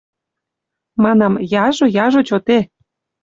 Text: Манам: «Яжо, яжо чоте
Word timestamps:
Манам: 1.03 1.33
«Яжо, 1.65 1.85
яжо 2.05 2.21
чоте 2.29 2.59